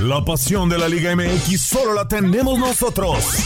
[0.00, 3.44] La pasión de la Liga MX solo la tenemos nosotros.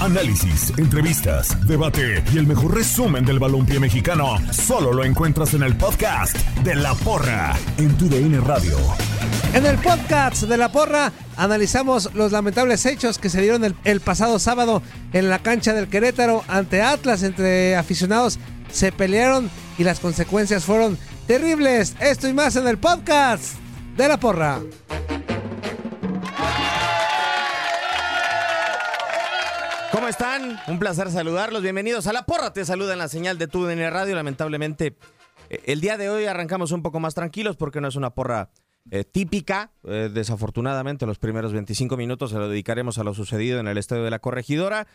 [0.00, 5.76] Análisis, entrevistas, debate y el mejor resumen del balompié mexicano solo lo encuentras en el
[5.76, 8.76] podcast de La Porra en tu DN Radio.
[9.52, 14.38] En el podcast de La Porra analizamos los lamentables hechos que se dieron el pasado
[14.38, 18.38] sábado en la cancha del Querétaro ante Atlas entre aficionados.
[18.72, 19.48] Se pelearon
[19.78, 21.94] y las consecuencias fueron terribles.
[22.00, 23.54] Esto y más en el podcast
[23.96, 24.60] de La Porra.
[30.18, 30.60] Están?
[30.68, 31.60] Un placer saludarlos.
[31.60, 32.52] Bienvenidos a La Porra.
[32.52, 34.14] Te saluda en la señal de tu DN Radio.
[34.14, 34.96] Lamentablemente,
[35.50, 38.50] eh, el día de hoy arrancamos un poco más tranquilos porque no es una porra
[38.92, 39.72] eh, típica.
[39.82, 44.04] Eh, desafortunadamente, los primeros 25 minutos se lo dedicaremos a lo sucedido en el estadio
[44.04, 44.86] de la Corregidora.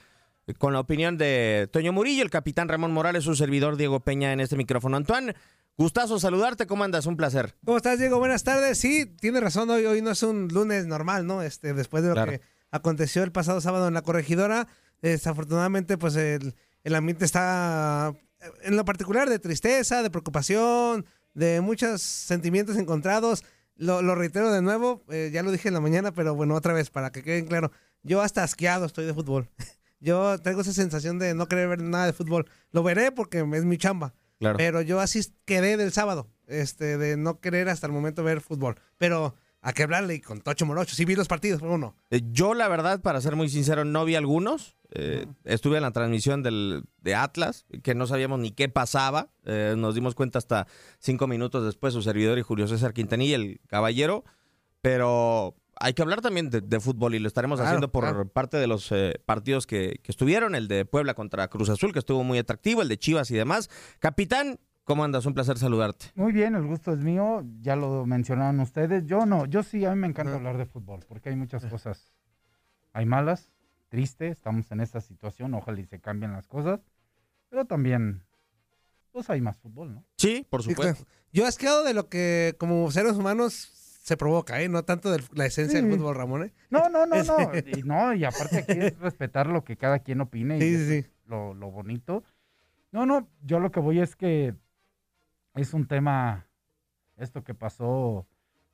[0.47, 4.31] eh, Con la opinión de Toño Murillo, el capitán Ramón Morales, su servidor Diego Peña
[4.31, 4.95] en este micrófono.
[4.95, 5.35] Antoine,
[5.77, 6.65] gustazo saludarte.
[6.65, 7.05] ¿Cómo andas?
[7.07, 7.55] Un placer.
[7.65, 8.19] ¿Cómo estás, Diego?
[8.19, 8.77] Buenas tardes.
[8.77, 9.69] Sí, tiene razón.
[9.69, 11.41] Hoy, hoy no es un lunes normal, ¿no?
[11.41, 12.31] Este, después de lo Claro.
[12.31, 14.67] que aconteció el pasado sábado en la corregidora,
[15.01, 18.13] desafortunadamente, pues el, el ambiente está,
[18.63, 23.43] en lo particular, de tristeza, de preocupación, de muchos sentimientos encontrados.
[23.75, 26.73] Lo, lo reitero de nuevo, eh, ya lo dije en la mañana, pero bueno, otra
[26.73, 27.71] vez, para que queden claro.
[28.03, 29.49] Yo hasta asqueado estoy de fútbol.
[29.99, 32.49] Yo tengo esa sensación de no querer ver nada de fútbol.
[32.71, 34.13] Lo veré porque es mi chamba.
[34.39, 34.57] Claro.
[34.57, 38.79] Pero yo así quedé del sábado, este, de no querer hasta el momento ver fútbol.
[38.97, 40.95] Pero a que hablarle y con Tocho Morocho.
[40.95, 41.95] Sí vi los partidos, pero uno.
[42.11, 44.77] Eh, Yo, la verdad, para ser muy sincero, no vi algunos.
[44.91, 49.29] Eh, Estuve en la transmisión del, de Atlas, que no sabíamos ni qué pasaba.
[49.45, 50.65] Eh, nos dimos cuenta hasta
[50.99, 54.23] cinco minutos después, su servidor y Julio César Quintanilla, el caballero.
[54.81, 58.27] Pero hay que hablar también de, de fútbol y lo estaremos Claro, haciendo por claro.
[58.27, 60.55] parte de los eh, partidos que, que estuvieron.
[60.55, 63.69] El de Puebla contra Cruz Azul, que estuvo muy atractivo, el de Chivas y demás.
[63.99, 65.23] Capitán, ¿cómo andas?
[65.27, 66.07] Un placer saludarte.
[66.15, 69.05] Muy bien, el gusto es mío, ya lo mencionaron ustedes.
[69.05, 72.11] Yo no, yo sí, a mí me encanta hablar de fútbol, porque hay muchas cosas.
[72.91, 73.51] Hay malas,
[73.89, 76.79] triste, estamos en esta situación, ojalá y se cambien las cosas,
[77.49, 78.23] pero también,
[79.11, 80.03] pues hay más fútbol, ¿no?
[80.17, 81.03] Sí, por Sí, supuesto.
[81.05, 81.19] claro.
[81.31, 84.69] Yo asqueado de lo que como seres humanos se provoca, ¿eh?
[84.69, 85.97] No tanto de la esencia del Sí.
[85.97, 86.53] fútbol, Ramón, ¿eh?
[86.71, 90.19] No, no, no, no, y, no, y aparte aquí es respetar lo que cada quien
[90.21, 92.23] opine y Sí, sí, Lo, lo bonito.
[92.91, 94.55] No, no, yo lo que voy es que
[95.61, 96.47] es un tema,
[97.17, 98.27] esto que pasó,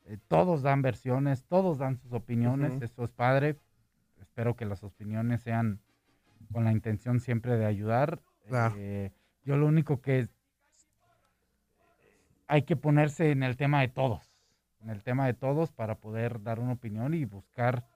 [0.06, 3.59] eh, todos dan versiones, todos dan sus opiniones, eso es padre.
[4.22, 5.79] Espero que las opiniones sean
[6.51, 8.22] con la intención siempre de ayudar.
[8.47, 8.75] Claro.
[8.78, 9.12] Eh,
[9.44, 10.29] yo lo único que
[12.47, 14.40] hay que ponerse en el tema de todos,
[14.81, 17.88] en el tema de todos para poder dar una opinión y buscar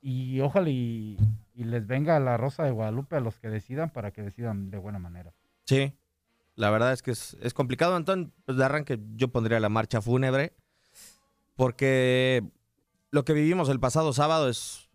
[0.00, 1.16] y ojalá y,
[1.54, 4.78] y les venga la rosa de Guadalupe a los que decidan para que decidan de
[4.78, 5.32] buena manera.
[5.64, 5.96] Sí,
[6.56, 7.96] la verdad es que es, es complicado.
[7.96, 10.54] Entonces, pues de arranque yo pondría la marcha fúnebre,
[11.56, 12.42] porque
[13.10, 14.88] lo que vivimos el pasado sábado es,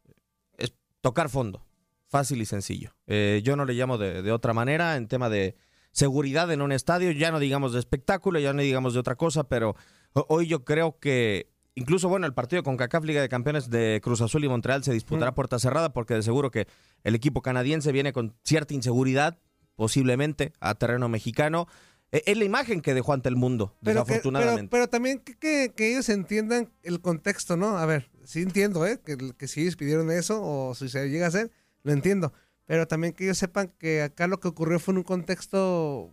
[0.58, 1.66] es tocar fondo,
[2.08, 2.92] fácil y sencillo.
[3.08, 5.56] Eh, yo no le llamo de, de otra manera en tema de
[5.92, 9.47] seguridad en un estadio, ya no digamos de espectáculo, ya no digamos de otra cosa,
[9.47, 9.76] pero
[10.14, 14.00] ho- hoy yo creo que incluso, bueno, el partido con CACAF Liga de Campeones de
[14.03, 16.68] Cruz Azul y Montreal se disputará a puerta cerrada porque de seguro que
[17.03, 19.40] el equipo canadiense viene con cierta inseguridad,
[19.79, 21.67] posiblemente, a terreno mexicano.
[22.12, 24.69] Eh, Es la imagen que dejó ante el mundo, Pero, que- desafortunadamente.
[24.69, 27.78] pero, pero también que, que- que ellos entiendan el contexto, ¿no?
[27.78, 29.00] A ver, sí entiendo, ¿eh?
[29.03, 31.50] Que, que si ellos pidieron eso o si se llega a hacer,
[31.84, 32.34] lo entiendo.
[32.66, 36.11] Pero también que ellos sepan que acá lo que ocurrió fue en un contexto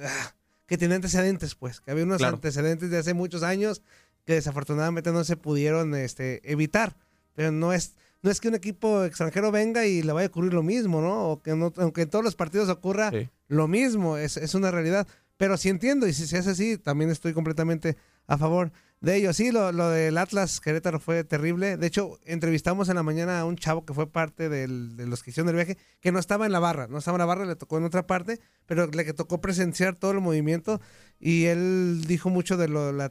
[0.00, 0.34] ah,
[0.66, 1.80] que tiene antecedentes, pues.
[1.80, 2.36] Que había unos Claro.
[2.36, 3.82] antecedentes de hace muchos años
[4.24, 6.96] que desafortunadamente no se pudieron este, evitar.
[7.34, 10.54] Pero no es, no es que un equipo extranjero venga y le vaya a ocurrir
[10.54, 11.28] lo mismo, ¿no?
[11.30, 13.28] O que no, aunque en todos los partidos ocurra Sí.
[13.48, 15.06] lo mismo, es, es una realidad.
[15.36, 17.96] Pero sí entiendo, y si se hace así, también estoy completamente
[18.28, 18.70] a favor
[19.00, 19.32] de ello.
[19.32, 21.76] Sí, lo, lo del Atlas Querétaro fue terrible.
[21.76, 25.24] De hecho, entrevistamos en la mañana a un chavo que fue parte del- de los
[25.24, 27.44] que hicieron el viaje, que no estaba en la barra, no estaba en la barra,
[27.44, 30.80] le tocó en otra parte, pero le que tocó presenciar todo el movimiento
[31.18, 33.08] y él dijo mucho de lo, la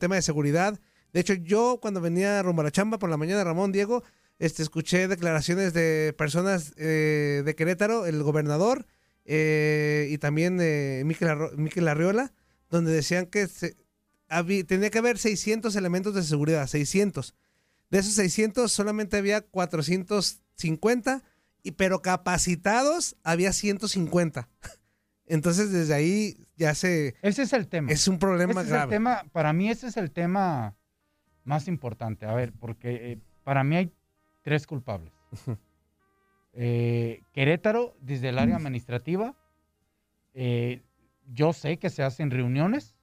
[0.00, 0.80] tema de seguridad.
[1.12, 4.02] De hecho, yo cuando venía rumbo a la chamba por la mañana, Ramón, Diego,
[4.40, 8.86] este, escuché declaraciones de personas eh, de Querétaro, el gobernador
[9.24, 12.32] eh, y también eh, Miquel, Arriola,
[12.68, 13.76] donde decían que se-
[14.66, 17.34] tenía que haber 600 elementos de seguridad, 600.
[17.90, 21.22] De esos 600 solamente había 450,
[21.62, 24.48] y, pero capacitados había 150.
[25.26, 27.14] Entonces desde ahí ya se...
[27.22, 27.92] Ese es el tema.
[27.92, 28.90] Es un problema Ese es el grave.
[28.90, 30.74] tema, para mí ese es el tema
[31.44, 32.26] más importante.
[32.26, 33.92] A ver, porque eh, para mí hay
[34.42, 35.12] tres culpables.
[36.52, 39.36] Eh, Querétaro, desde el área administrativa,
[40.34, 40.82] eh,
[41.32, 42.96] yo sé que se hacen reuniones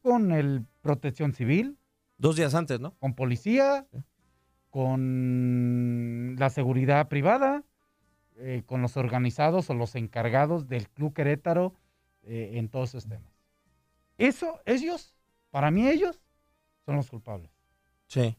[0.00, 1.76] con el protección civil,
[2.18, 2.94] Dos días antes, ¿no?
[2.98, 3.86] con policía,
[4.70, 7.62] con la seguridad privada,
[8.36, 11.74] eh, con los organizados o los encargados del Club Querétaro
[12.22, 13.32] eh, en todos esos temas.
[14.16, 15.14] Eso, ellos,
[15.50, 16.22] para mí ellos,
[16.86, 17.50] son los culpables.
[18.06, 18.36] Sí.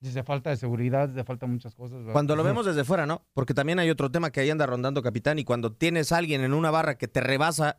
[0.00, 1.98] Desde falta de seguridad, desde falta de muchas cosas.
[1.98, 2.12] ¿verdad?
[2.12, 3.26] Cuando lo vemos desde fuera, ¿no?
[3.34, 6.42] Porque también hay otro tema que ahí anda rondando, capitán, y cuando tienes a alguien
[6.42, 7.78] en una barra que te rebasa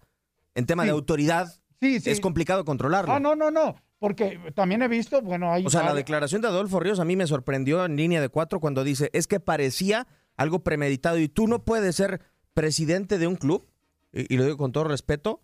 [0.55, 1.47] en tema de autoridad,
[1.79, 2.09] sí, sí.
[2.09, 3.13] es complicado controlarlo.
[3.13, 3.75] Ah, no, no, no.
[3.99, 5.65] Porque también he visto, bueno, hay.
[5.65, 8.59] O sea, la declaración de Adolfo Ríos a mí me sorprendió en línea de cuatro
[8.59, 12.21] cuando dice, es que parecía algo premeditado y tú no puedes ser
[12.53, 13.69] presidente de un club,
[14.11, 15.41] y, y lo digo con todo respeto,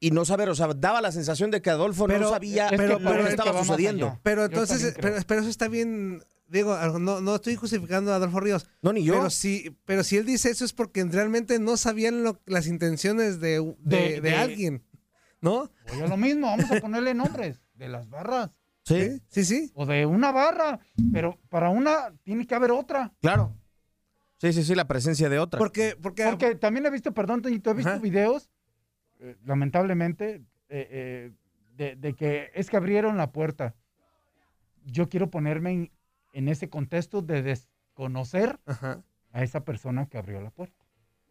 [0.00, 2.76] y no saber, o sea, daba la sensación de que Adolfo no sabía es que
[2.78, 4.18] pero- lo pero estaba sucediendo.
[4.22, 8.66] Pero entonces, pero, pero eso está bien, digo, no, no estoy justificando a Adolfo Ríos,
[8.82, 9.14] No, ni yo.
[9.14, 13.40] pero si, pero si él dice eso es porque realmente no sabían lo- las intenciones
[13.40, 14.82] de, de, De- de de- alguien,
[15.42, 15.70] ¿no?
[15.92, 18.50] Oye, lo mismo, vamos a ponerle nombres de las barras.
[18.84, 19.70] sí, Sí, sí.
[19.74, 20.80] O de una barra.
[21.12, 23.12] Pero para una tiene que haber otra.
[23.20, 23.54] claro.
[24.38, 25.58] Sí, sí, sí, la presencia de otra.
[25.58, 27.98] Porque, porque, Porque también he visto, perdón, Toñito, he visto Ajá.
[28.00, 28.48] videos,
[29.20, 30.36] eh, lamentablemente,
[30.68, 31.32] eh, eh,
[31.76, 33.74] de, de que es que abrieron la puerta.
[34.84, 35.92] Yo quiero ponerme en,
[36.32, 39.02] en ese contexto de desconocer Ajá.
[39.32, 40.84] a esa persona que abrió la puerta.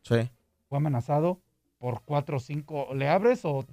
[0.03, 0.30] Sí.
[0.68, 1.41] Fue amenazado
[1.80, 2.94] por cuatro o cinco.
[2.94, 3.65] ¿Le abres o.?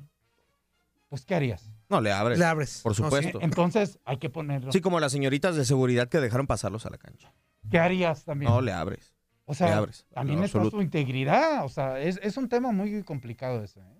[1.08, 1.70] Pues, ¿qué harías?
[1.88, 2.38] No, le abres.
[2.38, 2.80] le abres.
[2.82, 3.02] Por No, sí.
[3.02, 3.38] supuesto.
[3.40, 4.72] Entonces, hay que ponerlo.
[4.72, 7.32] Sí, como las señoritas de seguridad que dejaron pasarlos a la cancha.
[7.70, 8.50] ¿Qué harías también?
[8.50, 9.14] No, le abres.
[9.44, 10.06] o le sea, abres.
[10.12, 11.64] también está su integridad.
[11.64, 13.80] O sea, es, es un tema muy complicado ese.
[13.80, 13.95] ¿eh?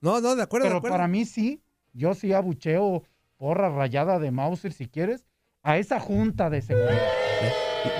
[0.00, 0.94] No, no, de acuerdo, de Pero acuerdo.
[0.94, 1.62] para mí sí,
[1.92, 3.02] yo sí abucheo
[3.36, 5.24] porra rayada de Mauser si quieres,
[5.62, 6.98] a esa junta de seguridad.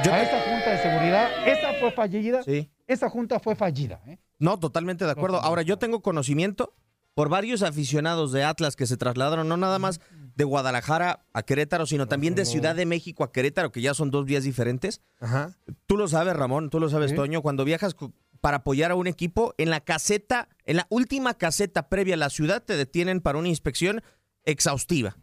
[0.04, 2.70] Yo- a esa junta de seguridad, esa fue fallida, sí.
[2.86, 4.00] esa junta fue fallida.
[4.06, 4.18] ¿eh?
[4.38, 5.40] No, totalmente de acuerdo.
[5.40, 6.74] Ahora, yo tengo conocimiento
[7.14, 10.00] por varios aficionados de Atlas que se trasladaron no nada más
[10.36, 14.10] de Guadalajara a Querétaro, sino también de Ciudad de México a Querétaro, que ya son
[14.12, 15.00] dos vías diferentes.
[15.20, 15.50] Ajá.
[15.86, 17.16] Tú lo sabes, Ramón, tú lo sabes, Sí.
[17.16, 17.96] Toño, cuando viajas
[18.40, 22.30] para apoyar a un equipo, en la caseta, en la última caseta previa a la
[22.30, 24.02] ciudad, te detienen para una inspección
[24.44, 25.16] exhaustiva.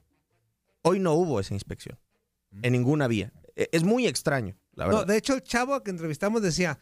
[0.81, 1.97] Hoy no hubo esa inspección
[2.61, 3.33] en ninguna vía.
[3.55, 4.99] E- Es muy extraño, la verdad.
[5.01, 6.79] No, de hecho, el chavo que entrevistamos decía,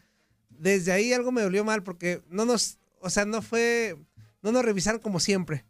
[0.50, 3.96] desde ahí algo me dolió mal porque no nos, o sea, no fue,
[4.42, 5.64] no nos revisaron como siempre.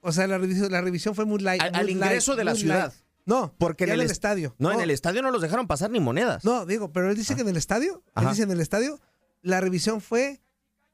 [0.00, 1.62] O sea, la revisión, la revisión fue muy light.
[1.62, 2.88] al, muy al light, ingreso de la ciudad.
[2.88, 3.02] light.
[3.24, 4.56] No, Porque en el en el est- estadio.
[4.58, 6.44] No, en el estadio no los dejaron pasar ni monedas.
[6.44, 8.30] No, digo, pero él dice que en el estadio, él Ajá.
[8.30, 8.98] dice en el estadio,
[9.42, 10.40] la revisión fue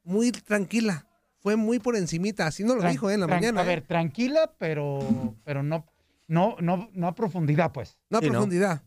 [0.04, 1.06] muy tranquila,
[1.40, 3.60] fue muy por encimita, así nos lo Tran- dijo eh, en la mañana.
[3.60, 3.84] A ver, eh.
[3.86, 5.86] tranquila, pero, pero no,
[6.26, 7.98] no, no, no a profundidad, pues.
[8.10, 8.32] no a Sí, ¿no?
[8.32, 8.82] profundidad.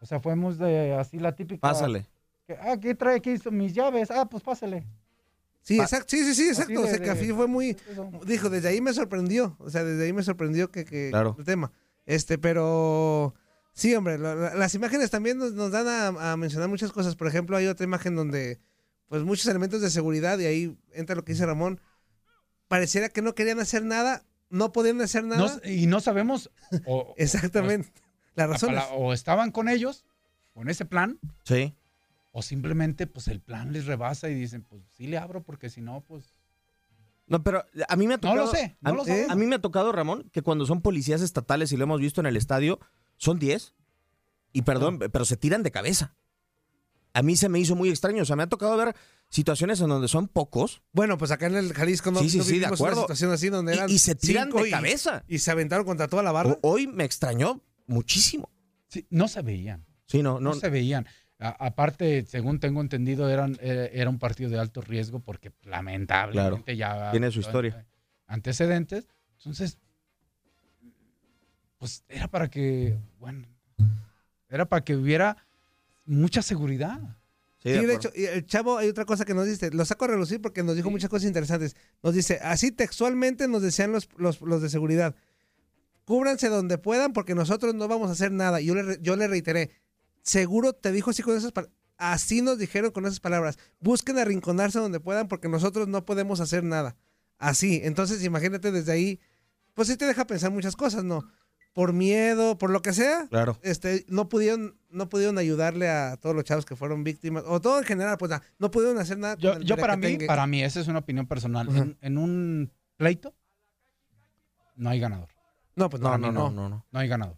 [0.00, 1.60] O sea, fuimos de así la típica.
[1.60, 2.06] Pásale.
[2.46, 4.10] que, ah, ¿qué trae aquí mis llaves?
[4.10, 4.84] Ah, pues pásale.
[5.62, 6.72] Sí, Pa- exacto, sí, sí, sí, exacto.
[6.72, 7.76] de- o sea, que así fue muy,
[8.26, 11.36] dijo, desde ahí me sorprendió, o sea, desde ahí me sorprendió que, que Claro.
[11.38, 11.70] el tema.
[12.04, 13.32] Este, pero
[13.74, 17.14] sí, hombre, la- la- las imágenes también nos, nos dan a, a mencionar muchas cosas.
[17.14, 18.58] Por ejemplo, hay otra imagen donde,
[19.12, 21.82] pues, muchos elementos de seguridad, y ahí entra lo que dice Ramón,
[22.66, 25.60] pareciera que no querían hacer nada, no podían hacer No nada.
[25.68, 26.50] y no sabemos.
[26.86, 27.92] o- o- Exactamente.
[28.34, 28.84] Las la razones.
[28.94, 30.06] o estaban con ellos,
[30.54, 31.74] con ese plan, Sí.
[32.30, 35.82] o simplemente, pues el plan les rebasa y dicen, pues sí le abro, porque si
[35.82, 36.24] no, pues.
[37.26, 38.46] No, pero a mí me ha No tocado.
[38.46, 39.36] lo sé, no a, lo a sabemos.
[39.36, 42.26] mí me ha tocado, Ramón, que cuando son policías estatales y lo hemos visto en
[42.26, 42.80] el estadio,
[43.18, 43.74] son 10.
[44.54, 46.16] Y perdón, pero se tiran de cabeza.
[47.14, 48.22] A mí se me hizo muy extraño.
[48.22, 48.94] O sea, me ha tocado ver
[49.28, 52.44] situaciones en donde son pocos Bueno, pues acá en el Jalisco no, Sí, sí, no
[52.44, 53.00] sí, de una acuerdo.
[53.02, 55.24] situación así donde eran y, y se tiran cinco de y- cabeza.
[55.28, 56.58] Y se aventaron contra toda la barra.
[56.62, 58.50] Hoy me extrañó muchísimo.
[58.88, 59.84] Sí, no se veían.
[60.06, 60.54] Sí, no, No, no.
[60.54, 61.06] se veían.
[61.38, 66.76] A- aparte, según tengo entendido, eran, eh, era un partido de alto riesgo porque lamentablemente
[66.76, 67.86] ya Tiene su historia.
[68.26, 69.06] antecedentes.
[69.38, 69.78] Entonces,
[71.78, 73.46] pues era para que, bueno,
[74.48, 75.36] era para que hubiera
[76.12, 77.00] mucha seguridad.
[77.58, 80.04] Sí, Sí, de hecho, y el chavo hay otra cosa que nos dice, lo saco
[80.06, 81.76] a relucir porque nos dijo muchas cosas interesantes.
[82.02, 85.14] Nos dice, así textualmente nos decían los, los, los de seguridad,
[86.04, 88.60] cúbranse donde puedan porque nosotros no vamos a hacer nada.
[88.60, 89.70] Y yo le, yo le reiteré,
[90.22, 94.80] seguro te dijo así con esas palabras, así nos dijeron con esas palabras, busquen arrinconarse
[94.80, 96.96] donde puedan porque nosotros no podemos hacer nada.
[97.38, 99.20] Así, entonces imagínate desde ahí
[99.74, 101.26] pues sí te deja pensar muchas cosas, ¿no?
[101.72, 103.58] Por miedo, por lo que sea, Claro.
[103.62, 107.78] este, no pudieron, no pudieron ayudarle a todos los chavos que fueron víctimas, o todo
[107.78, 109.36] en general, pues no pudieron hacer nada.
[109.38, 111.68] Yo, yo para mí, para mí, esa es una opinión personal.
[111.74, 113.34] En, en un pleito,
[114.76, 115.28] no hay ganador.
[115.74, 116.86] No, pues no, No, para no, mí no, no, no.
[116.90, 117.36] No hay ganador.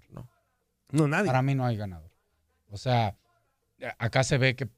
[0.90, 1.26] No, nadie.
[1.26, 2.10] Para mí no hay ganador.
[2.70, 3.16] O sea,
[3.98, 4.68] acá se ve que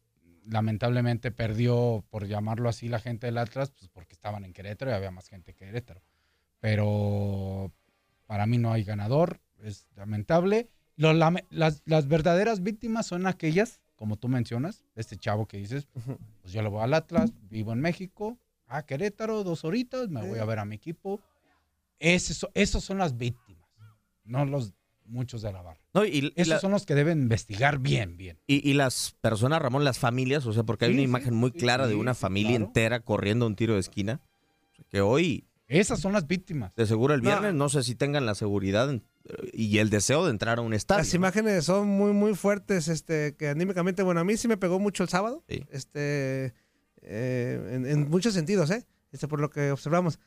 [0.45, 4.95] lamentablemente perdió, por llamarlo así, la gente del Atlas, pues porque estaban en Querétaro y
[4.95, 6.03] había más gente que Querétaro.
[6.61, 7.73] Pero
[8.27, 10.69] para mí no hay ganador, es lamentable.
[10.97, 15.87] Las, las verdaderas víctimas son aquellas, como tú mencionas, este chavo que dices,
[16.43, 20.39] pues yo le voy al Atlas, vivo en México, a Querétaro, dos horitas, me voy
[20.39, 21.21] a ver a mi equipo.
[21.99, 23.69] Esos, esos son las víctimas,
[24.25, 24.73] no los
[25.05, 25.81] muchos de la barra.
[25.95, 28.39] No, y, y Esos la- son los que deben investigar bien, bien.
[28.47, 31.35] y- y las personas, Ramón, las familias, o sea, porque hay Sí, una sí, imagen
[31.35, 32.65] muy sí, clara de una familia claro.
[32.67, 34.21] entera corriendo un tiro de esquina.
[34.91, 36.75] Que hoy, Esas son las víctimas.
[36.75, 37.31] de seguro el No.
[37.31, 39.05] viernes, no, sé si tengan la seguridad en-
[39.53, 40.99] y el deseo de entrar a un estadio.
[41.03, 44.79] Las imágenes son muy, muy fuertes, este, que anímicamente, bueno, a mí sí me pegó
[44.79, 45.65] mucho el sábado, Sí.
[45.71, 46.55] este,
[47.03, 48.85] eh, en, en muchos sentidos, ¿eh?
[49.13, 50.19] Este, por lo que observamos.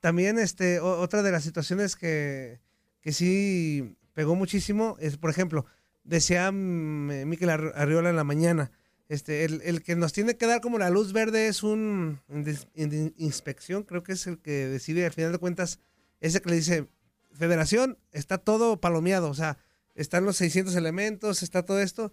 [0.00, 2.60] También, este, o- otra de las situaciones que,
[3.00, 5.64] que sí pegó muchísimo es, por ejemplo,
[6.04, 8.70] decía mm, Miquel Ar- Arriola en la mañana,
[9.08, 13.14] este, el, el que nos tiene que dar como la luz verde es un indi-
[13.16, 15.78] inspección, creo que es el que decide, al final de cuentas,
[16.20, 16.86] ese que le dice,
[17.34, 19.58] federación, está todo palomeado, o sea,
[19.94, 22.12] están los 600 elementos, está todo esto,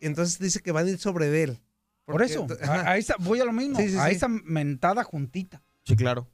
[0.00, 1.60] y entonces dice que van a ir sobre de él.
[2.04, 2.80] Por eso, ajá.
[2.82, 4.14] a, a esa, voy a lo mismo, Sí, sí, a sí.
[4.16, 5.62] esa mentada juntita.
[5.84, 6.28] Sí, claro.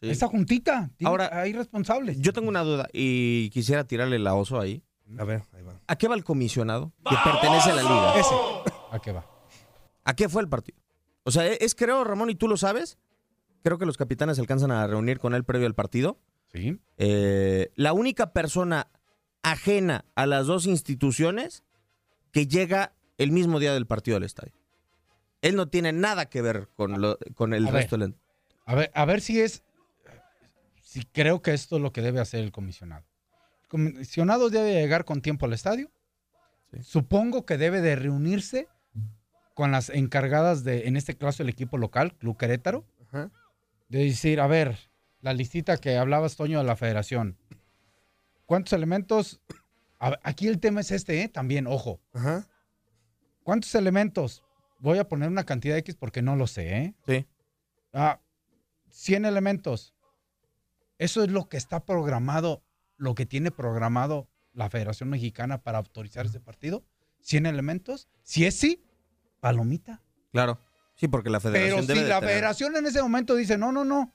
[0.00, 0.10] Sí.
[0.10, 0.90] Esa juntita.
[0.96, 2.18] tiene- Ahora, hay responsables.
[2.20, 4.82] Yo tengo una duda y quisiera tirarle la oso ahí.
[5.18, 5.80] A ver, ahí va.
[5.86, 8.20] ¿A qué va el comisionado que pertenece a la liga?
[8.20, 8.34] Ese.
[8.92, 9.26] ¿A qué va?
[10.04, 10.78] ¿A qué fue el partido?
[11.24, 12.98] O sea, es creo, Ramón, y tú lo sabes.
[13.62, 16.18] Creo que los capitanes se alcanzan a reunir con él previo al partido.
[16.52, 16.78] Sí.
[16.96, 18.88] Eh, la única persona
[19.42, 21.62] ajena a las dos instituciones
[22.32, 24.52] que llega el mismo día del partido al estadio.
[25.42, 27.82] Él no tiene nada que ver con, lo- con el A ver.
[27.82, 28.14] resto del...
[28.66, 29.62] A ver, a ver si es.
[30.82, 33.04] Si creo que esto es lo que debe hacer el comisionado.
[33.62, 35.90] El comisionado debe llegar con tiempo al estadio.
[36.72, 36.82] Sí.
[36.82, 38.68] Supongo que debe de reunirse
[39.54, 43.30] con las encargadas de, en este caso, el equipo local, Club Querétaro, Ajá.
[43.88, 44.87] de decir, a ver,
[45.20, 47.36] la listita que hablabas, Toño, de la federación.
[48.46, 49.40] ¿Cuántos elementos?
[50.00, 51.28] A aquí el tema es este, ¿eh?
[51.28, 52.00] También, ojo.
[52.12, 52.46] Ajá.
[53.42, 54.42] ¿Cuántos elementos?
[54.78, 56.94] Voy a poner una cantidad X porque no lo sé, ¿eh?
[57.06, 57.26] Sí.
[57.92, 58.20] Ah,
[58.90, 59.94] 100 elementos.
[60.98, 62.62] Eso es lo que está programado,
[62.96, 66.84] lo que tiene programado la Federación Mexicana para autorizar ese partido.
[67.20, 68.08] 100 elementos.
[68.22, 68.84] Si es sí,
[69.40, 70.02] palomita.
[70.32, 70.60] Claro.
[70.94, 73.56] Sí, porque la federación Pero debe si de la tener- Federación en ese momento dice,
[73.56, 74.12] no, no, no,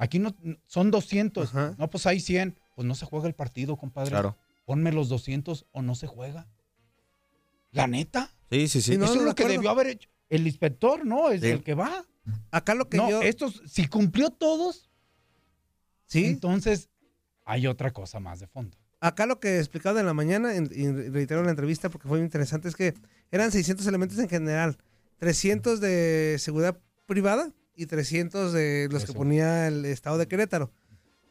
[0.00, 0.34] aquí no
[0.66, 1.48] son 200.
[1.50, 1.74] Ajá.
[1.78, 2.58] No, pues hay 100.
[2.74, 4.10] Pues no se juega el partido, compadre.
[4.10, 4.36] Claro.
[4.64, 6.48] Ponme los 200 o no se juega.
[7.72, 8.32] La neta.
[8.50, 8.92] Sí, sí, sí.
[8.92, 9.52] Sí, no, Eso es lo que acuerdo.
[9.60, 10.08] debió haber hecho.
[10.28, 11.30] El inspector, ¿no?
[11.30, 11.48] Es Sí.
[11.48, 12.04] el que va.
[12.50, 13.22] Acá lo que no, yo.
[13.22, 14.90] estos, si cumplió todos,
[16.06, 16.24] sí.
[16.26, 16.88] entonces
[17.44, 18.76] hay otra cosa más de fondo.
[19.00, 22.24] Acá lo que explicaba en la mañana, y reitero en la entrevista porque fue muy
[22.24, 22.94] interesante, es que
[23.30, 24.76] eran 600 elementos en general.
[25.18, 30.70] 300 de seguridad privada y 300 de los que ponía el estado de Querétaro.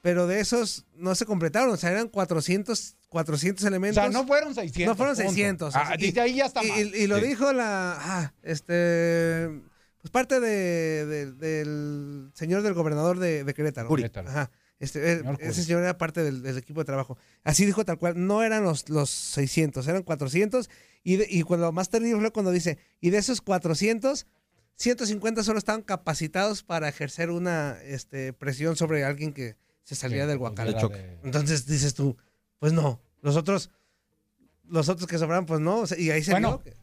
[0.02, 4.02] Pero de esos no se completaron, o sea, eran 400, 400 O elementos.
[4.02, 4.88] sea, no fueron 600.
[4.88, 5.30] No fueron punto.
[5.32, 5.76] 600.
[5.76, 6.80] Ah, y- desde ahí ya está y, mal.
[6.80, 7.28] y- y lo Sí.
[7.28, 7.98] dijo la.
[8.00, 9.50] ah, este.
[10.02, 13.94] Pues parte de- de- del señor del gobernador de, de Querétaro.
[13.94, 14.30] Querétaro.
[14.30, 14.52] Ajá.
[14.80, 17.18] Este, eh, Señor ese señor era parte del, del equipo de trabajo.
[17.44, 18.14] Así dijo tal cual.
[18.26, 20.70] No eran los, los 600, eran 400.
[21.04, 24.26] Y, de- y cuando más terrible fue cuando dice: y de esos 400,
[24.80, 30.30] 150 solo estaban capacitados para ejercer una este, presión sobre alguien que se salía Sí,
[30.30, 30.98] del choque.
[30.98, 32.16] de- Entonces dices tú:
[32.60, 33.02] pues no.
[33.22, 33.70] Los otros.
[34.64, 35.84] Los otros que sobran, pues no.
[35.98, 36.60] y ahí se Bueno.
[36.60, 36.78] vio que-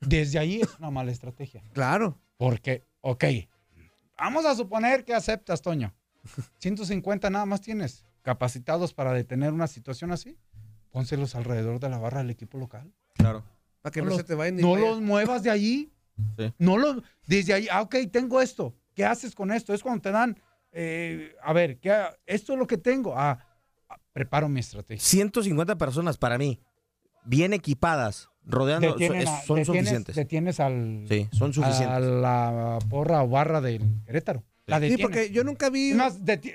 [0.00, 1.62] Desde ahí es una mala estrategia.
[1.72, 2.18] Claro.
[2.38, 3.24] Porque, ok,
[4.16, 5.92] vamos a suponer que aceptas, Toño.
[6.58, 10.38] 150 nada más tienes capacitados para detener una situación así.
[10.90, 12.92] Pónselos alrededor de la barra del equipo local.
[13.14, 13.44] Claro.
[13.82, 15.90] Para que No no, los- se te vayan ni No los muevas de allí.
[16.38, 16.52] Sí.
[16.58, 18.74] No los, desde ahí, ah, ok, tengo esto.
[18.94, 19.72] ¿Qué haces con esto?
[19.74, 20.38] Es cuando te dan,
[20.72, 21.92] eh, a ver, ¿qué,
[22.26, 23.14] esto es lo que tengo.
[23.16, 23.38] Ah,
[23.88, 25.02] ah, preparo mi estrategia.
[25.02, 26.60] 150 personas para mí,
[27.24, 30.16] bien equipadas, rodeando, son, a- son detienes- suficientes.
[30.16, 32.00] Detienes al, Sí, son a suficientes.
[32.02, 34.42] la porra o barra del Querétaro.
[34.66, 35.94] La Sí, porque yo nunca vi.
[35.94, 36.54] Más, deti-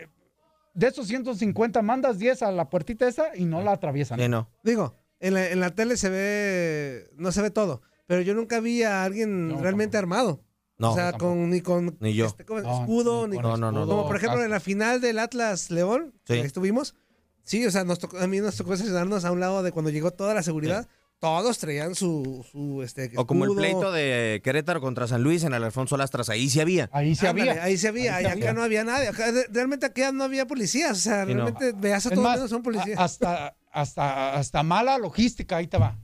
[0.73, 4.19] de esos 150 mandas 10 a la puertita esa y no la atraviesan.
[4.29, 4.49] No.
[4.63, 7.09] Digo, en la, en la tele se ve.
[7.17, 7.81] No se ve todo.
[8.07, 10.19] Pero yo nunca vi a alguien No, realmente tampoco.
[10.19, 10.41] armado.
[10.77, 10.91] No.
[10.91, 12.25] o sea, con, ni con Ni yo.
[12.25, 15.19] este, escudo, ni con No, no, no, escudo, Como por ejemplo en la final del
[15.19, 16.19] Atlas León, Sí.
[16.25, 16.95] que ahí estuvimos,
[17.43, 19.91] Sí, o sea, nos tocó- a mí nos tocó estacionarnos a un lado de cuando
[19.91, 20.87] llegó toda la seguridad.
[21.19, 23.61] Todos traían su, su este, O como el escudo.
[23.61, 26.89] pleito de Querétaro contra San Luis en el Alfonso Lastras, ahí sí había.
[26.91, 27.63] Ahí Ándale, había.
[27.63, 28.53] Ahí se había, Ahí y acá había.
[28.53, 29.07] no había nadie.
[29.07, 30.91] Acá, realmente acá no había policías.
[30.91, 31.45] O sea, Sí, no.
[31.45, 32.99] realmente veas a todos menos son policías.
[32.99, 35.97] a- hasta, hasta, hasta mala logística, ahí te va.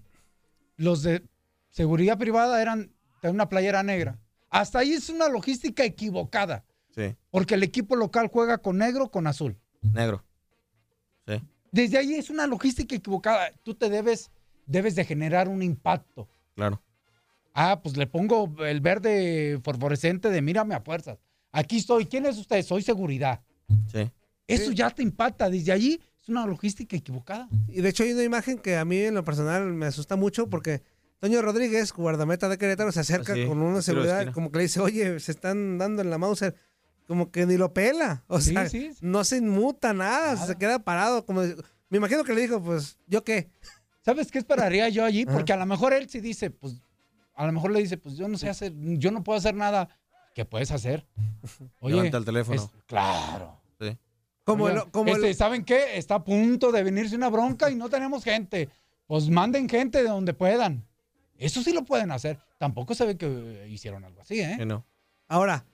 [0.77, 1.24] Los de
[1.72, 4.20] seguridad privada eran de una playera negra.
[4.50, 6.63] Hasta ahí es una logística equivocada,
[6.94, 9.58] Sí, porque el equipo local juega con negro con azul.
[9.82, 10.24] negro.
[11.25, 11.42] Sí.
[11.72, 13.51] Desde ahí es una logística equivocada.
[13.63, 14.30] Tú te debes,
[14.66, 16.28] debes de generar un impacto.
[16.56, 16.82] Claro.
[17.54, 21.18] Ah, pues le pongo el verde fosforescente de mírame a fuerzas.
[21.54, 22.06] Aquí estoy.
[22.06, 22.62] ¿Quién es usted?
[22.63, 23.42] Soy seguridad.
[23.90, 24.10] Sí.
[24.48, 25.50] Eso ya te impacta.
[25.50, 27.48] Desde allí es una logística equivocada.
[27.70, 30.50] Y de hecho hay una imagen que a mí en lo personal me asusta mucho
[30.50, 30.82] porque
[31.22, 34.63] Toño Rodríguez, guardameta de Querétaro, se acerca Ah, sí, con una seguridad, como que le
[34.63, 36.56] dice, oye, se están dando en la Mauser.
[37.08, 38.24] Como que ni lo pela.
[38.28, 38.92] O Sí, sea, sí.
[39.01, 40.48] no se inmuta nada, Nada.
[40.48, 41.25] se queda parado.
[41.25, 41.42] Como,
[41.90, 43.50] me imagino que le dijo, pues, ¿yo qué?
[44.04, 45.25] ¿Sabes qué esperaría yo allí?
[45.25, 46.82] Porque a lo mejor él sí dice, pues,
[47.36, 49.90] a lo mejor le dice, pues yo no sé hacer, yo no puedo hacer nada.
[50.34, 51.06] ¿Qué puedes hacer?
[51.82, 52.62] Levanta el teléfono.
[52.63, 53.62] es- claro.
[53.80, 53.96] Sí.
[54.44, 55.98] Como el, como el- este, ¿Saben qué?
[55.98, 58.70] Está a punto de venirse una bronca y no tenemos gente.
[59.06, 60.88] Pues manden gente de donde puedan.
[61.41, 62.39] Eso sí lo pueden hacer.
[62.60, 64.63] Tampoco se ve que eh, hicieron algo así, ¿eh?
[64.65, 64.86] No.
[65.27, 65.65] Ahora,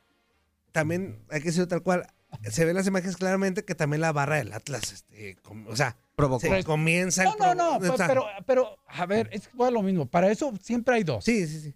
[0.72, 2.08] también hay que decirlo tal cual.
[2.50, 5.98] Se ven las imágenes claramente que también la barra del Atlas, este, com- o sea,
[6.16, 6.42] Provocó.
[6.48, 9.82] se comienza el No, no, no, o sea, pero, pero, a ver, es igual lo
[9.82, 10.06] mismo.
[10.06, 11.24] Para eso siempre hay dos.
[11.26, 11.76] Sí, sí, sí.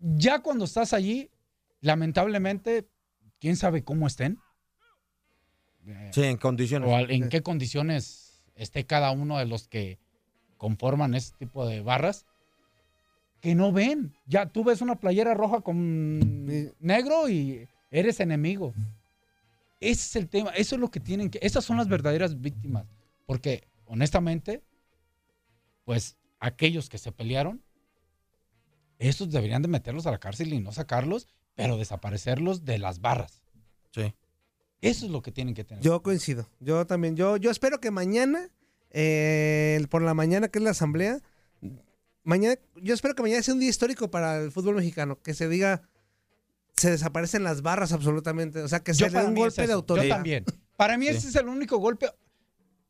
[0.00, 1.30] Ya cuando estás allí,
[1.80, 2.88] lamentablemente,
[3.40, 4.38] quién sabe cómo estén.
[6.12, 6.88] Sí, en condiciones.
[6.90, 9.98] o en qué condiciones esté cada uno de los que
[10.56, 12.26] conforman ese tipo de barras,
[13.40, 14.14] que no ven.
[14.26, 16.46] Ya tú ves una playera roja con
[16.80, 18.74] negro y eres enemigo.
[19.80, 22.86] Ese es el tema, eso es lo que tienen que, esas son las verdaderas víctimas,
[23.26, 24.62] porque honestamente,
[25.84, 27.62] pues aquellos que se pelearon,
[28.98, 33.42] esos deberían de meterlos a la cárcel y no sacarlos, pero desaparecerlos de las barras.
[33.90, 34.14] Sí.
[34.80, 35.82] Eso es lo que tienen que tener.
[35.82, 36.46] Yo coincido.
[36.60, 37.16] Yo también.
[37.16, 38.50] Yo, yo espero que mañana,
[38.96, 41.18] eh, por la mañana, que es la asamblea,
[42.22, 45.20] mañana, yo espero que mañana sea un día histórico para el fútbol mexicano.
[45.20, 45.82] Que se diga,
[46.76, 48.60] se desaparecen las barras absolutamente.
[48.62, 50.06] O sea, que se Yo dé un es golpe de autoridad.
[50.06, 50.44] Yo también.
[50.76, 51.12] Para mí Sí.
[51.16, 52.08] ese es el único golpe.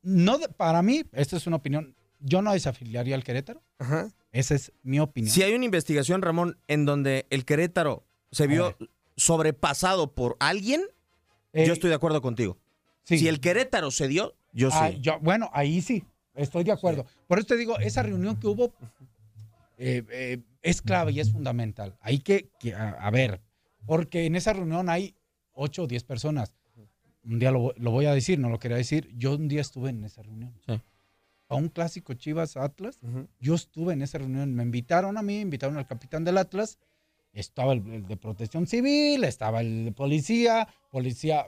[0.03, 1.97] No de- para mí, esta es una opinión.
[2.21, 3.63] Yo no desafiliaría al Querétaro.
[3.79, 4.09] Ajá.
[4.33, 5.33] Esa es mi opinión.
[5.35, 8.77] Si hay una investigación, Ramón, en donde el Querétaro se vio
[9.17, 10.83] sobrepasado por alguien,
[11.53, 12.59] Eh, yo estoy de acuerdo contigo.
[13.05, 13.19] sí.
[13.19, 15.01] Si el Querétaro se dio, yo Ah, sí.
[15.01, 16.03] yo- bueno, ahí sí,
[16.35, 17.05] estoy de acuerdo.
[17.27, 18.73] Por eso te digo, esa reunión que hubo
[19.77, 21.97] eh, eh, es clave y es fundamental.
[22.01, 23.41] Hay que, que- a, a ver,
[23.87, 25.15] porque en esa reunión hay
[25.53, 26.55] 8 o 10 personas.
[27.25, 29.11] Un día lo, lo voy a decir, no lo quería decir.
[29.17, 30.55] Yo un día estuve en esa reunión.
[30.67, 30.81] Sí.
[31.49, 32.99] A un clásico Chivas Atlas.
[33.03, 33.29] Ujú.
[33.41, 36.79] Yo estuve en esa reunión, me invitaron a mí, invitaron al capitán del Atlas,
[37.33, 41.47] estaba el, el de protección civil, estaba el de policía, policía,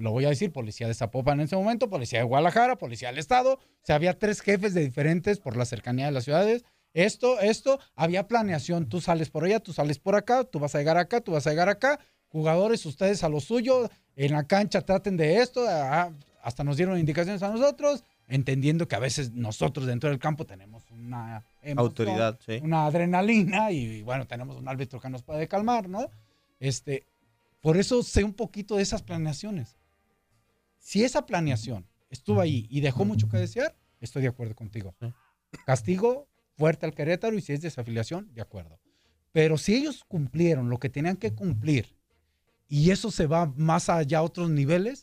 [0.00, 3.18] lo voy a decir, policía de Zapopan en ese momento, policía de Guadalajara, policía del
[3.18, 6.64] Estado, o sea, había tres jefes de diferentes por la cercanía de las ciudades.
[6.94, 10.78] Esto, esto, había planeación, tú sales por allá, tú sales por acá, tú vas a
[10.78, 14.82] llegar acá, tú vas a llegar acá, jugadores, ustedes a lo suyo, en la cancha
[14.82, 19.86] traten de esto, ah, hasta nos dieron indicaciones a nosotros, entendiendo que a veces nosotros
[19.86, 22.60] dentro del campo tenemos una emoción, Autoridad, sí.
[22.62, 26.10] una adrenalina y bueno, tenemos un árbitro que nos puede calmar, ¿no?
[26.58, 27.06] Este,
[27.62, 29.78] por eso sé un poquito de esas planeaciones.
[30.78, 34.94] Si esa planeación estuvo ahí y dejó mucho que desear, estoy de acuerdo contigo.
[35.64, 38.78] Castigo fuerte al Querétaro y si es desafiliación, de acuerdo.
[39.30, 41.96] Pero si ellos cumplieron lo que tenían que cumplir
[42.68, 45.02] y eso se va más allá a otros niveles,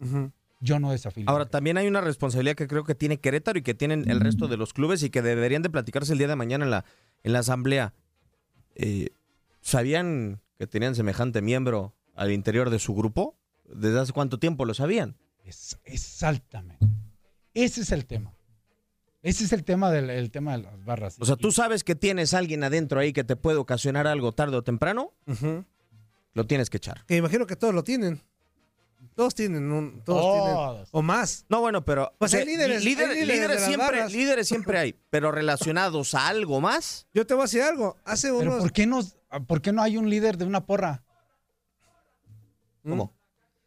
[0.59, 1.29] yo no desafilio.
[1.29, 4.49] Ahora, también hay una responsabilidad que creo que tiene Querétaro y que tienen el resto
[4.49, 6.85] de los clubes y que deberían de platicarse el día de mañana en la,
[7.23, 7.93] en la asamblea.
[8.75, 9.11] Eh,
[9.61, 13.38] ¿Sabían que tenían semejante miembro al interior de su grupo?
[13.65, 15.15] ¿Desde hace cuánto tiempo lo sabían?
[15.45, 16.86] Es- exactamente.
[17.53, 18.34] Ese es el tema.
[19.21, 21.15] Ese es el tema del el tema de las barras.
[21.19, 24.55] O sea, tú sabes que tienes alguien adentro ahí que te puede ocasionar algo tarde
[24.58, 25.13] o temprano,
[26.34, 27.05] lo tienes que echar.
[27.05, 28.21] Que imagino que todos lo tienen.
[29.15, 30.88] Todos tienen un, todos tienen.
[30.91, 31.45] O más.
[31.49, 32.12] No, bueno, pero...
[32.17, 35.32] Pues o sea, hay líderes, líder- hay líderes de las siempre, líderes siempre hay, pero
[35.32, 37.08] relacionados a algo más.
[37.13, 37.97] Yo te voy a decir algo.
[38.05, 38.60] Hace Pero unos.
[38.62, 41.03] ¿por qué, nos, por qué no hay un líder de una porra?
[42.83, 42.89] ¿Mm?
[42.89, 43.13] ¿Cómo?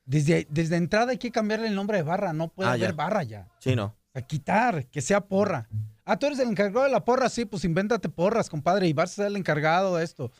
[0.04, 2.32] Desde, desde entrada hay que cambiarle el nombre de barra.
[2.32, 2.96] No puede Ah, haber ya.
[2.96, 3.48] barra ya.
[3.58, 3.94] Sí, no.
[4.14, 5.68] A quitar, que sea porra.
[6.04, 9.12] Ah, tú eres el encargado de la porra, sí, pues invéntate porras, compadre, y vas
[9.12, 10.30] a ser el encargado de esto.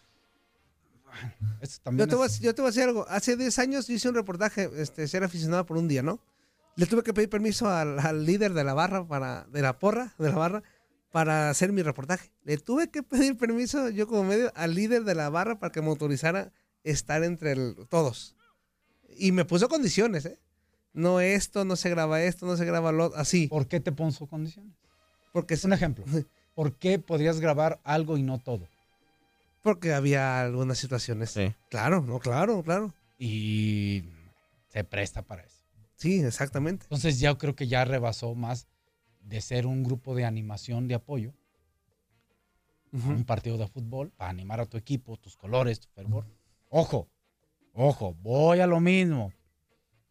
[1.61, 3.07] Eso también Yo te, voy a, yo te voy a decir algo.
[3.09, 6.21] Hace 10 años yo hice un reportaje, este, ser aficionado por un día, ¿no?
[6.75, 10.15] Le tuve que pedir permiso al, al líder de la barra, para, de la porra,
[10.19, 10.63] de la barra,
[11.13, 12.31] para hacer mi reportaje.
[12.45, 15.83] Le tuve que pedir permiso, yo como medio, al líder de la barra para que
[15.83, 16.51] me autorizara
[16.83, 18.35] estar entre el- todos.
[19.17, 20.39] Y me puso condiciones, ¿eh?
[20.93, 23.49] No esto, no se graba esto, no se graba lo así.
[23.49, 24.75] ¿Por qué te puso condiciones?
[25.33, 26.05] Porque, Es un ejemplo.
[26.55, 28.69] ¿Por qué podrías grabar algo y no todo?
[29.63, 31.31] porque había algunas situaciones.
[31.31, 31.55] Sí.
[31.71, 32.93] Claro, no, claro, claro.
[33.17, 34.03] Y
[34.69, 35.65] se presta para eso.
[35.95, 36.85] Sí, exactamente.
[36.87, 38.67] Entonces ya creo que ya rebasó más
[39.21, 41.33] de ser un grupo de animación de apoyo
[42.93, 43.11] a Ujú.
[43.11, 46.27] un partido de fútbol para animar a tu equipo, tus colores, tu fervor.
[46.69, 47.09] Ojo,
[47.73, 49.33] ojo, voy a lo mismo.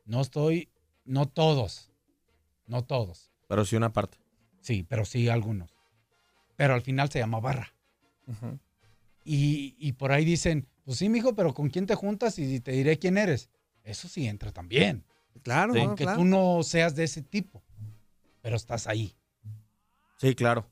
[0.06, 0.70] No estoy,
[1.06, 1.92] no todos,
[2.68, 3.32] no todos.
[3.48, 4.18] Pero sí una parte.
[4.62, 5.76] Sí, pero sí algunos.
[6.56, 7.74] Pero al final se llama barra.
[9.24, 12.72] Y, y por ahí dicen, pues sí, mijo, pero ¿con quién te juntas y te
[12.72, 13.50] diré quién eres?
[13.84, 15.04] Eso sí entra también.
[15.44, 16.20] Claro, Sí, no, Aunque claro.
[16.20, 17.64] tú no seas de ese tipo,
[18.42, 19.16] pero estás ahí.
[20.18, 20.70] Sí, claro.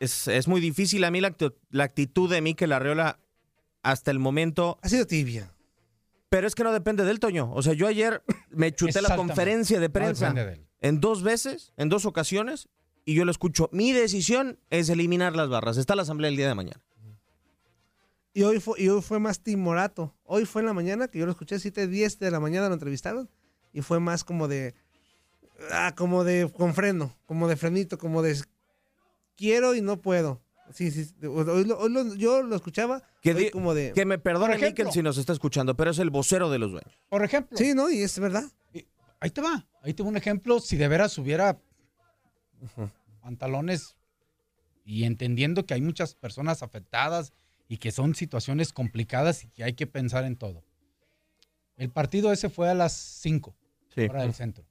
[0.00, 1.34] Es, es muy difícil a mí la,
[1.70, 3.18] la actitud de Mikel Arreola
[3.82, 5.52] hasta el momento, Ha sido tibia.
[6.28, 7.52] Pero es que no depende del Toño.
[7.52, 10.68] O sea, yo ayer me chuté la conferencia de prensa depende de él.
[10.80, 12.68] en dos veces, en dos ocasiones,
[13.04, 13.70] y yo lo escucho.
[13.72, 15.78] Mi decisión es eliminar las barras.
[15.78, 16.82] Está la asamblea el día de mañana.
[18.34, 20.14] Y hoy fue, y hoy fue más timorato.
[20.24, 22.74] Hoy fue en la mañana, que yo lo escuché 7, 10 de la mañana, lo
[22.74, 23.30] entrevistaron.
[23.72, 24.74] Y fue más como de.
[25.72, 26.50] Ah, como de.
[26.54, 27.16] Con freno.
[27.24, 27.98] Como de frenito.
[27.98, 28.38] Como de.
[29.36, 30.42] Quiero y no puedo.
[30.72, 31.10] Sí, sí.
[31.26, 33.02] Hoy, lo- hoy lo- yo lo escuchaba.
[33.22, 33.92] Que, hoy di- como de.
[33.92, 34.58] que me perdone.
[34.58, 36.92] Mikel si nos está escuchando, pero es el vocero de los dueños.
[37.08, 37.88] Por ejemplo, Sí, ¿no?
[37.90, 38.44] Y es verdad.
[39.20, 39.66] ahí te va.
[39.82, 40.60] Ahí te va un ejemplo.
[40.60, 41.58] Si de veras hubiera
[43.22, 43.96] pantalones
[44.84, 47.32] y entendiendo que hay muchas personas afectadas
[47.68, 50.64] y que son situaciones complicadas y que hay que pensar en todo.
[51.76, 53.54] El partido ese fue a las 5,
[53.94, 54.02] Sí.
[54.02, 54.64] hora del centro.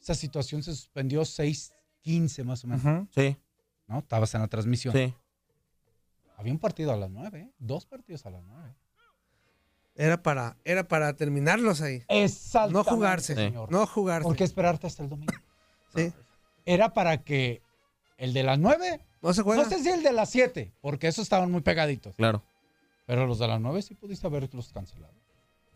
[0.00, 3.36] Esa situación se suspendió 6:15 más o menos, Sí,
[3.86, 4.00] ¿no?
[4.00, 4.92] Estabas en la transmisión.
[4.94, 5.14] sí.
[6.44, 8.74] Había un partido a las 9, dos partidos a las 9.
[9.94, 12.02] Era para, era para terminarlos ahí.
[12.06, 12.74] Exactamente.
[12.74, 13.34] No jugarse.
[13.34, 13.72] señor.
[13.72, 14.24] No jugarse.
[14.24, 15.32] ¿Por qué esperarte hasta el domingo?
[15.96, 16.12] Sí.
[16.66, 17.62] Era para que
[18.18, 19.62] el de las 9 No se juega.
[19.62, 22.14] No sé si el de las 7, porque esos estaban muy pegaditos.
[22.16, 22.42] Claro.
[23.06, 25.14] Pero los de las 9 sí pudiste haberlos cancelado.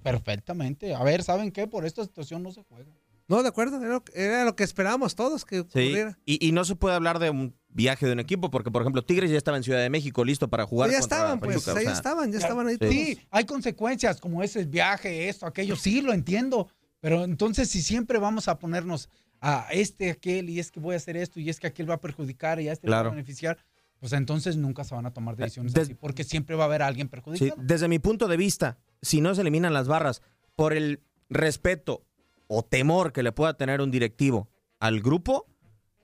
[0.03, 0.95] Perfectamente.
[0.95, 1.67] A ver, ¿saben qué?
[1.67, 2.93] Por esta situación no se juega.
[3.29, 3.77] No, de acuerdo.
[3.79, 5.61] Era, lo- era lo que esperábamos todos que Sí.
[5.61, 6.19] ocurriera.
[6.25, 9.05] Y, y no se puede hablar de un viaje de un equipo, porque, por ejemplo,
[9.05, 10.91] Tigres ya estaba en Ciudad de México listo para jugar.
[10.91, 11.57] ya contra estaban, pues.
[11.65, 12.79] Pachuca, o estaban, ya estaban ahí Sí.
[12.79, 12.93] todos.
[12.95, 15.77] Sí, hay consecuencias como ese viaje, esto, aquello.
[15.77, 16.69] Sí, lo entiendo.
[17.01, 19.09] Pero entonces, si siempre vamos a ponernos
[19.41, 21.95] a este, aquel, y es que voy a hacer esto, y es que aquel va
[21.95, 23.59] a perjudicar, y a este va a beneficiar,
[24.01, 26.83] pues entonces nunca se van a tomar decisiones des- así, porque siempre va a haber
[26.83, 27.61] alguien Sí, perjudicado.
[27.63, 30.23] desde mi punto de vista, si no se eliminan las barras
[30.57, 32.05] por el respeto
[32.49, 34.49] o temor que le pueda tener un directivo
[34.81, 35.47] al grupo,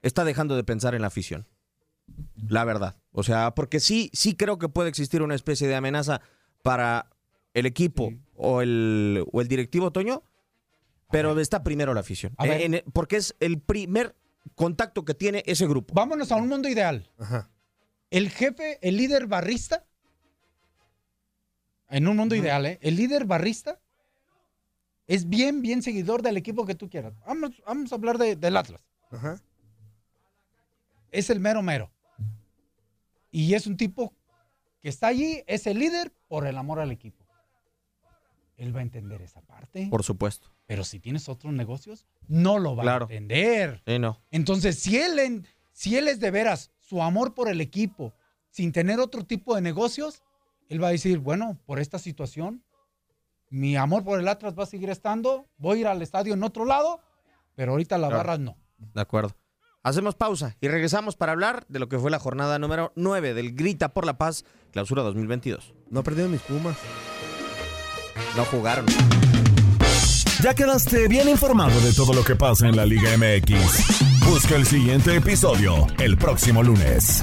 [0.02, 1.46] está dejando de pensar en la afición.
[2.48, 2.96] La verdad.
[3.12, 6.20] O sea, porque sí, sí creo que puede existir una especie de amenaza
[6.62, 7.10] para
[7.54, 8.20] el equipo Sí.
[8.36, 10.22] o, el, o el directivo Toño,
[11.10, 12.34] pero está primero la afición.
[12.36, 12.60] A ver.
[12.62, 14.14] En- en- porque es el primer
[14.54, 15.94] contacto que tiene ese grupo.
[15.94, 17.10] Vámonos a un mundo ideal.
[17.18, 17.48] Ajá.
[18.10, 19.84] El jefe, el líder barrista,
[21.88, 22.78] en un mundo ideal, ¿eh?
[22.82, 23.80] El líder barrista
[25.06, 27.14] es bien, bien seguidor del equipo que tú quieras.
[27.26, 28.84] Vamos, vamos a hablar de- del Atlas.
[29.10, 29.40] Ajá.
[31.10, 31.90] Es el mero mero.
[33.30, 34.12] Y es un tipo
[34.80, 37.24] que está allí, es el líder por el amor al equipo.
[38.56, 39.88] Él va a entender esa parte.
[39.90, 40.48] Por supuesto.
[40.66, 43.06] Pero si tienes otros negocios, no lo va Claro.
[43.06, 43.82] a entender.
[43.86, 44.22] Sí, no.
[44.30, 48.14] Entonces, si él, en- si él es de veras su amor por el equipo,
[48.50, 50.22] sin tener otro tipo de negocios,
[50.68, 52.63] él va a decir, bueno, por esta situación,
[53.54, 56.42] mi amor por el Atlas va a seguir estando, voy a ir al estadio en
[56.42, 57.00] otro lado,
[57.54, 58.18] pero ahorita las Claro.
[58.24, 58.56] barras no.
[58.78, 59.36] De acuerdo.
[59.84, 63.54] Hacemos pausa y regresamos para hablar de lo que fue la jornada número 9 del
[63.54, 65.72] Grita por la Paz, clausura 2022.
[65.88, 66.76] No he perdido mis pumas.
[68.36, 68.86] No jugaron.
[70.42, 74.26] Ya quedaste bien informado de todo lo que pasa en la Liga MX.
[74.28, 77.22] Busca el siguiente episodio el próximo lunes.